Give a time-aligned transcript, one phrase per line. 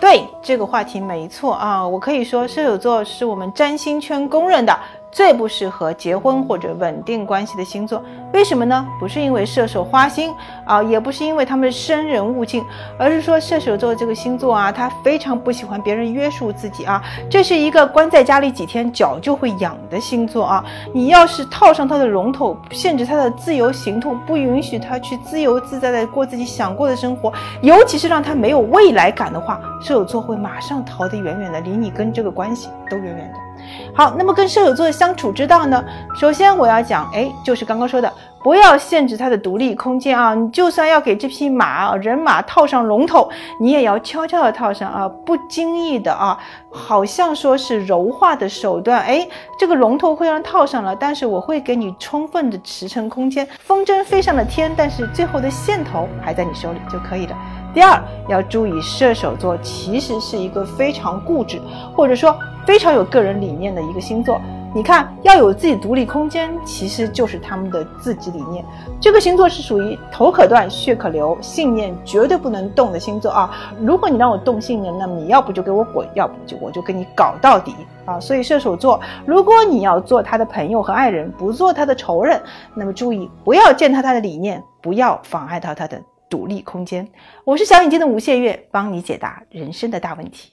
[0.00, 4.78] 对这个话题没错啊，我可以说射手座是我们占星圈公认的。
[5.10, 8.86] 最不适合结婚或者稳定关系的星座，为什么呢？
[9.00, 10.32] 不是因为射手花心
[10.64, 12.62] 啊，也不是因为他们生人勿近，
[12.98, 20.64] 而是说射手座这个星座啊，他非常不喜欢别人约束自己啊，这是一个关在家里几天脚就会痒的星座啊。
[20.92, 27.32] 你要是套上他的龙头，限制他的自由行动，不允许他去自由自在的过自己想过的生活，
[27.62, 33.38] 尤其是让他没有未来感的话，射手座会马上逃得远远的，离你跟这个关系都远远的。
[33.92, 35.82] 好，那么跟射手座相相处之道呢？
[36.14, 38.12] 首先我要讲，哎，就是刚刚说的，
[38.42, 40.34] 不要限制他的独立空间啊。
[40.34, 43.26] 你就算要给这匹马人马套上龙头，
[43.58, 46.38] 你也要悄悄的套上啊，不经意的啊，
[46.70, 49.00] 好像说是柔化的手段。
[49.00, 49.26] 哎，
[49.58, 57.34] 这个龙头会让套上了，但是我会给你充分的驰骋空间，风筝飞上了天，但是最后的线头还在你手里就可以了。
[57.72, 57.98] 第二，
[58.28, 61.58] 要注意射手座其实是一个非常固执，
[61.96, 62.36] 或者说。
[62.66, 64.38] 非常有个人理念的一个星座，
[64.74, 68.64] 你看要有自己独立空间，其实就是他们的自己理念。
[69.00, 73.50] 这个星座是属于头可断血可流，信念绝对不能动的星座啊！
[73.80, 78.20] 如果你让我动信念，那么你要不就给我滚，要不就我就跟你搞到底啊！
[78.20, 82.40] 所以射手座，如果你要做他的朋友和爱人，不做他的仇人，
[82.74, 87.08] 那么注意不要践踏他的理念，不要妨碍到他的独立空间。
[87.42, 90.52] 我是小眼睛的吴谢月，帮你解答人生的大问题。